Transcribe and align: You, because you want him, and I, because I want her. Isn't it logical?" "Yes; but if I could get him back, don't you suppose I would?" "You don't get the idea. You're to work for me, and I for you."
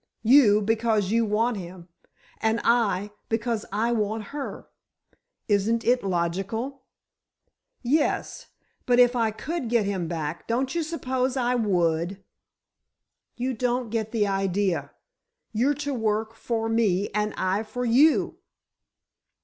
You, 0.23 0.63
because 0.63 1.11
you 1.11 1.25
want 1.25 1.57
him, 1.57 1.87
and 2.41 2.59
I, 2.63 3.11
because 3.29 3.67
I 3.71 3.91
want 3.91 4.29
her. 4.33 4.67
Isn't 5.47 5.85
it 5.85 6.03
logical?" 6.03 6.85
"Yes; 7.83 8.47
but 8.87 8.97
if 8.97 9.15
I 9.15 9.29
could 9.29 9.69
get 9.69 9.85
him 9.85 10.07
back, 10.07 10.47
don't 10.47 10.73
you 10.73 10.81
suppose 10.81 11.37
I 11.37 11.53
would?" 11.53 12.23
"You 13.35 13.53
don't 13.53 13.91
get 13.91 14.11
the 14.11 14.25
idea. 14.25 14.89
You're 15.53 15.75
to 15.85 15.93
work 15.93 16.33
for 16.33 16.67
me, 16.67 17.09
and 17.09 17.35
I 17.37 17.61
for 17.61 17.85
you." 17.85 18.39